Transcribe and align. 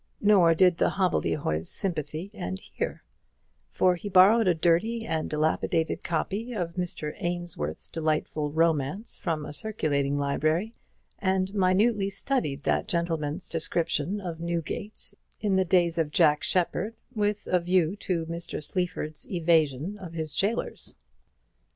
Nor 0.19 0.55
did 0.55 0.77
the 0.79 0.89
hobbledehoy's 0.89 1.69
sympathy 1.69 2.31
end 2.33 2.59
here; 2.73 3.03
for 3.69 3.93
he 3.95 4.09
borrowed 4.09 4.47
a 4.47 4.55
dirty 4.55 5.05
and 5.05 5.29
dilapidated 5.29 6.03
copy 6.03 6.53
of 6.55 6.73
Mr. 6.73 7.13
Ainsworth's 7.19 7.87
delightful 7.87 8.51
romance 8.51 9.19
from 9.19 9.45
a 9.45 9.53
circulating 9.53 10.17
library, 10.17 10.73
and 11.19 11.53
minutely 11.53 12.09
studied 12.09 12.63
that 12.63 12.87
gentleman's 12.87 13.47
description 13.47 14.19
of 14.19 14.39
Newgate 14.39 15.13
in 15.39 15.55
the 15.55 15.65
days 15.65 15.99
of 15.99 16.09
Jack 16.09 16.41
Sheppard, 16.41 16.95
with 17.13 17.45
a 17.51 17.59
view 17.59 17.95
to 17.97 18.25
Mr. 18.25 18.63
Sleaford's 18.63 19.31
evasion 19.31 19.99
of 19.99 20.13
his 20.13 20.33
jailers. 20.33 20.95